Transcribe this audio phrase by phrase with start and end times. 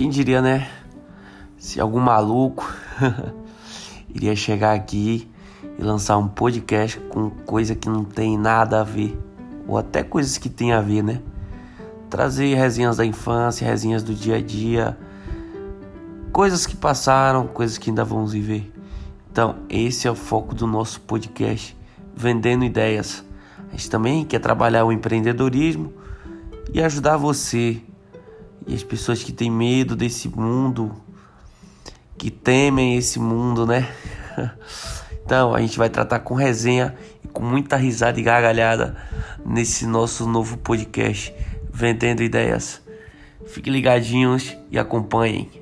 [0.00, 0.66] Quem diria, né?
[1.58, 2.66] Se algum maluco
[4.08, 5.30] iria chegar aqui
[5.78, 9.14] e lançar um podcast com coisa que não tem nada a ver,
[9.68, 11.20] ou até coisas que tem a ver, né?
[12.08, 14.98] Trazer resenhas da infância, resenhas do dia a dia,
[16.32, 18.72] coisas que passaram, coisas que ainda vamos viver.
[19.30, 21.76] Então, esse é o foco do nosso podcast,
[22.16, 23.22] vendendo ideias.
[23.68, 25.92] A gente também quer trabalhar o empreendedorismo
[26.72, 27.82] e ajudar você
[28.66, 30.94] e as pessoas que têm medo desse mundo,
[32.16, 33.88] que temem esse mundo, né?
[35.22, 36.92] Então a gente vai tratar com resenha
[37.24, 38.96] e com muita risada e gargalhada
[39.46, 41.32] nesse nosso novo podcast,
[41.72, 42.82] Vendendo Ideias.
[43.46, 45.59] Fiquem ligadinhos e acompanhem.